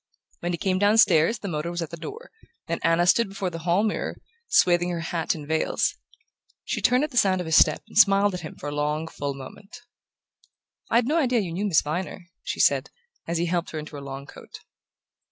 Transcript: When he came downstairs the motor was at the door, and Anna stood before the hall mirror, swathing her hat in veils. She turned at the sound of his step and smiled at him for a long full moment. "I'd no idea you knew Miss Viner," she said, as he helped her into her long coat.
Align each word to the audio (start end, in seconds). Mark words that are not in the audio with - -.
When 0.39 0.51
he 0.51 0.57
came 0.57 0.79
downstairs 0.79 1.37
the 1.37 1.47
motor 1.47 1.69
was 1.69 1.83
at 1.83 1.91
the 1.91 1.95
door, 1.95 2.31
and 2.67 2.81
Anna 2.83 3.05
stood 3.05 3.29
before 3.29 3.51
the 3.51 3.59
hall 3.59 3.83
mirror, 3.83 4.17
swathing 4.47 4.89
her 4.89 5.01
hat 5.01 5.35
in 5.35 5.45
veils. 5.45 5.93
She 6.63 6.81
turned 6.81 7.03
at 7.03 7.11
the 7.11 7.17
sound 7.17 7.39
of 7.39 7.45
his 7.45 7.55
step 7.55 7.83
and 7.87 7.95
smiled 7.95 8.33
at 8.33 8.39
him 8.41 8.55
for 8.55 8.67
a 8.69 8.73
long 8.73 9.07
full 9.07 9.35
moment. 9.35 9.81
"I'd 10.89 11.05
no 11.05 11.19
idea 11.19 11.41
you 11.41 11.51
knew 11.53 11.67
Miss 11.67 11.83
Viner," 11.83 12.25
she 12.41 12.59
said, 12.59 12.89
as 13.27 13.37
he 13.37 13.45
helped 13.45 13.69
her 13.69 13.77
into 13.77 13.95
her 13.95 14.01
long 14.01 14.25
coat. 14.25 14.61